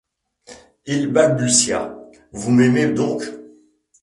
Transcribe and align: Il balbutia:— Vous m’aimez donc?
Il 0.87 1.09
balbutia:— 1.13 1.95
Vous 2.31 2.49
m’aimez 2.49 2.87
donc? 2.91 3.21